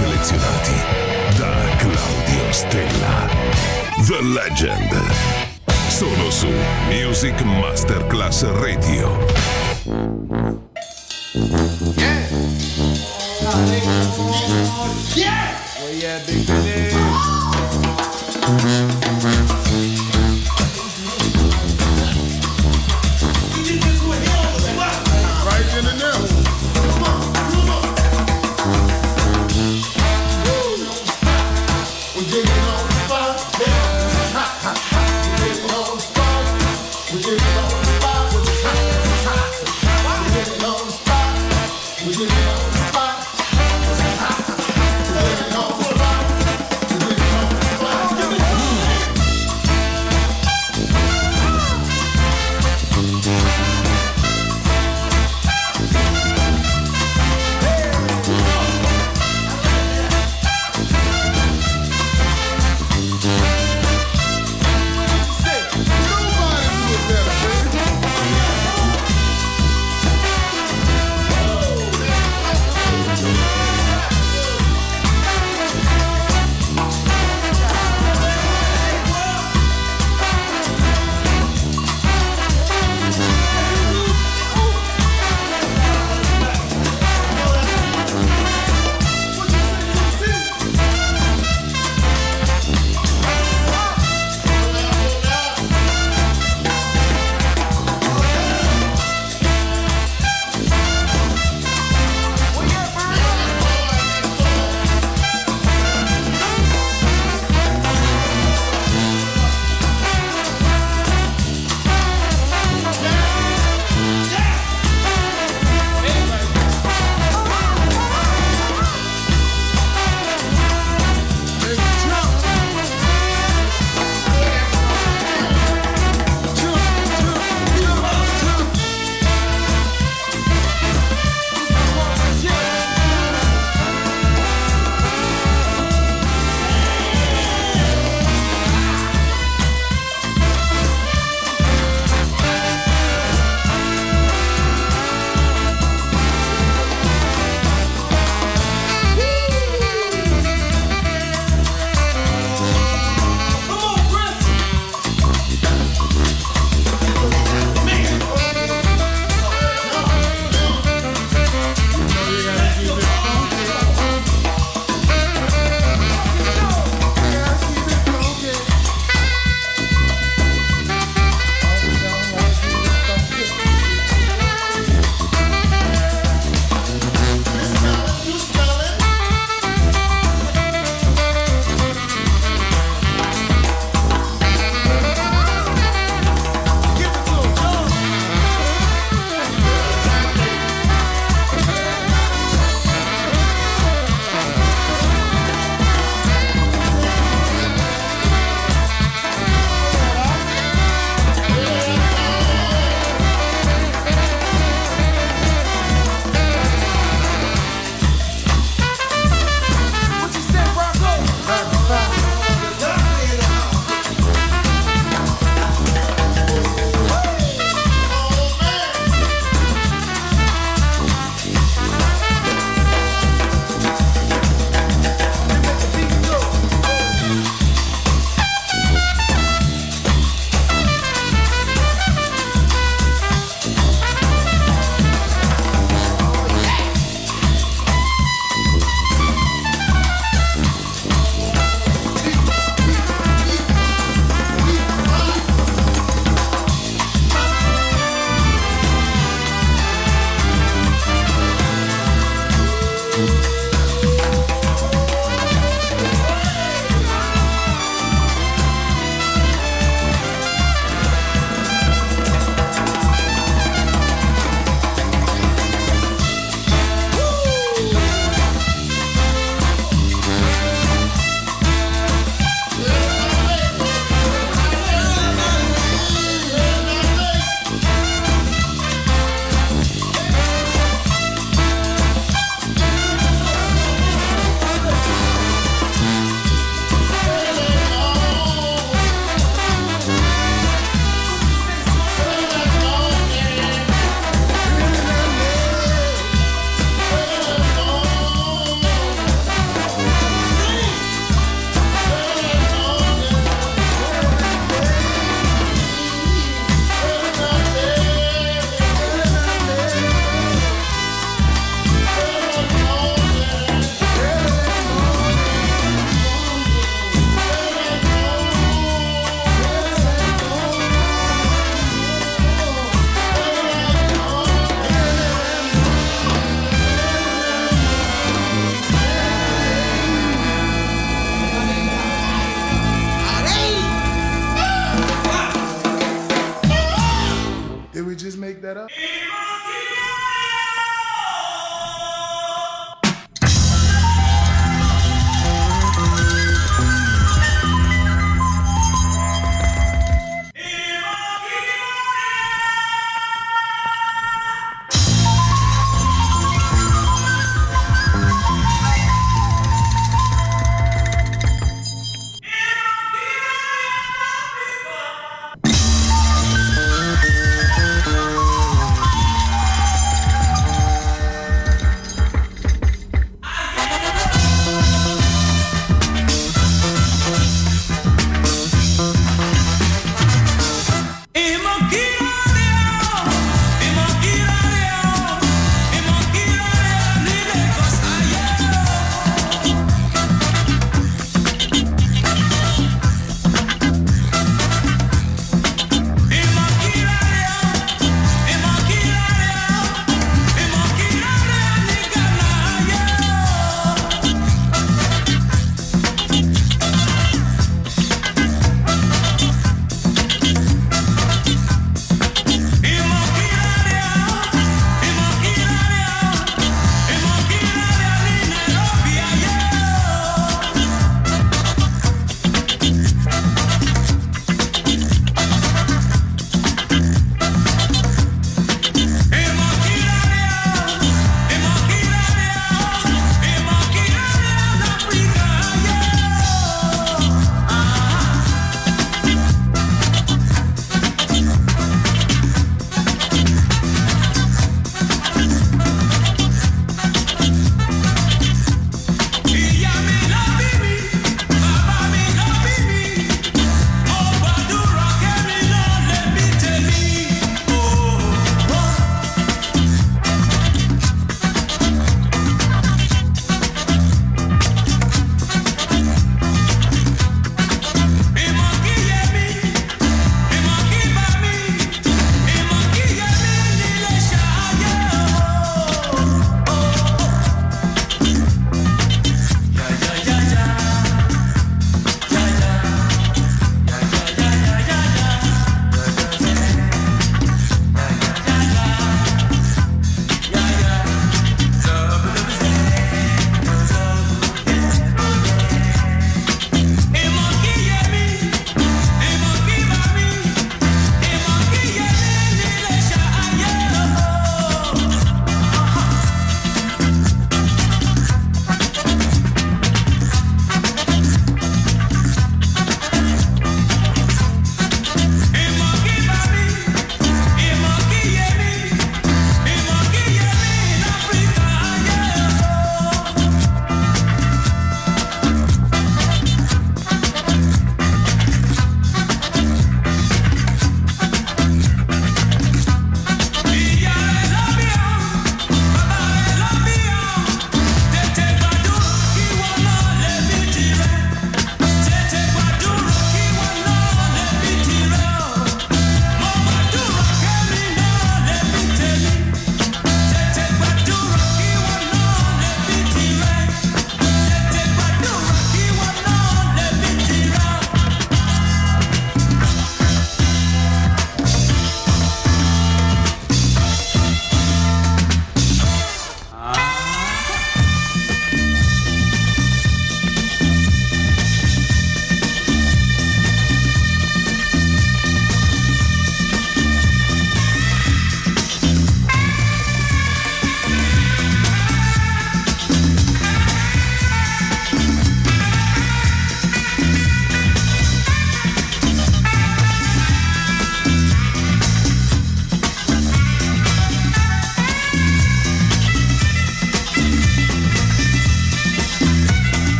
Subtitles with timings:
[0.00, 0.72] Selezionati
[1.36, 3.28] da Claudio Stella.
[4.06, 4.98] The Legend.
[5.88, 6.48] Solo su
[6.88, 9.14] Music Masterclass Radio.
[15.76, 16.90] Where you at, Big Daddy?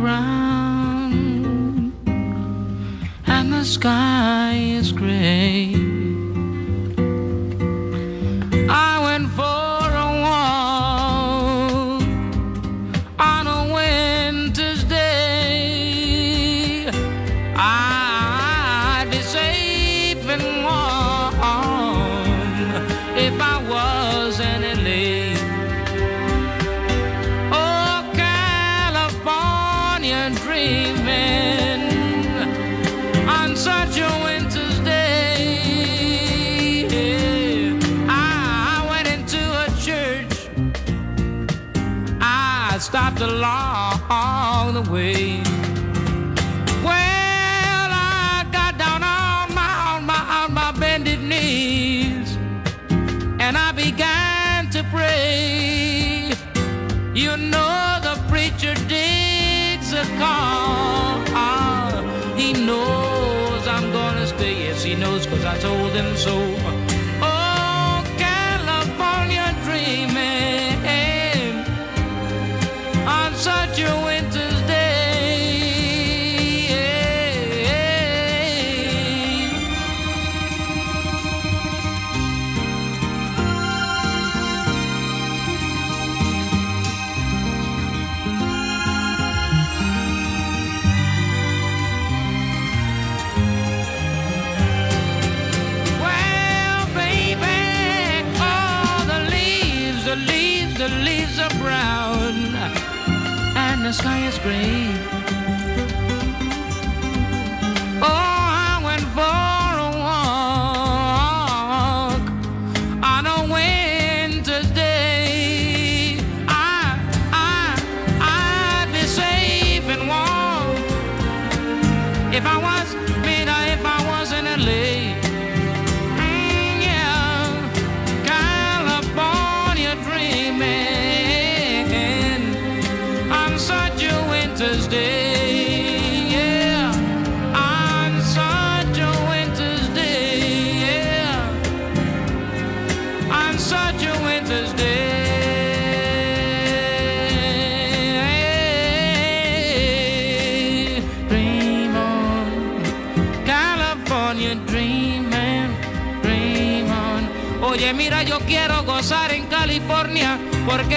[0.00, 1.92] around
[3.26, 5.67] and the sky is gray.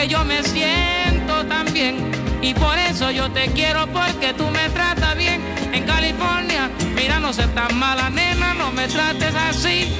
[0.02, 2.12] que yo me siento tan bien.
[2.42, 5.40] Y por eso yo te quiero porque tú me tratas bien.
[5.72, 9.94] En California, mira, no seas tan mala nena, no me trates así.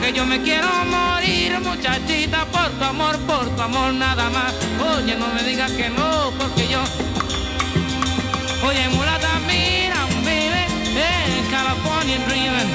[0.00, 4.52] Que yo me quiero morir, muchachita, por tu amor, por tu amor nada más.
[4.94, 6.82] Oye, no me digas que no, porque yo.
[8.66, 10.62] Oye, mulata, mira, baby,
[11.38, 12.70] en California dreaming.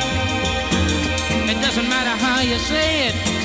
[1.49, 3.40] It doesn't matter how you say it.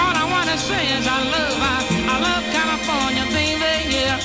[0.00, 1.76] All I wanna say is I love, I,
[2.14, 4.20] I love California, baby, yeah.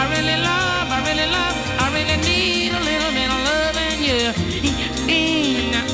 [0.00, 5.85] I really love, I really love, I really need a little bit of loving, yeah.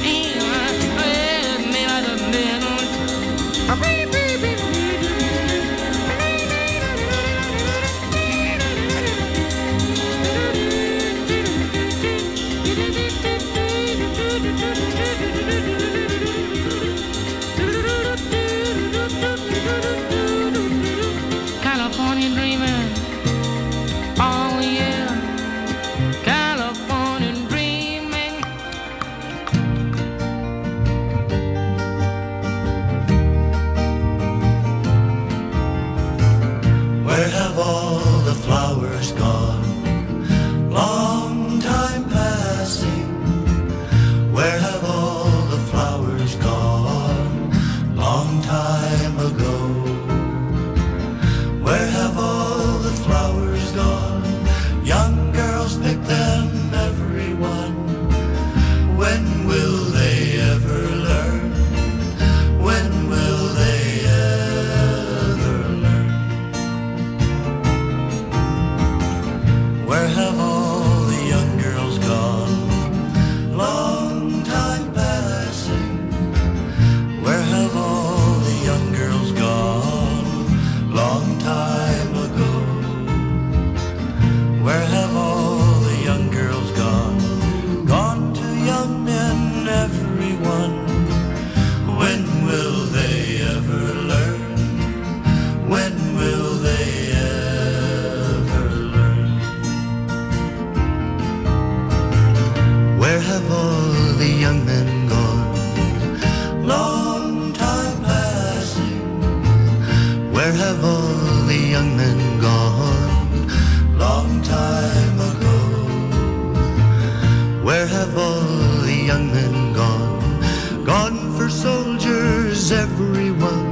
[122.73, 123.72] everyone.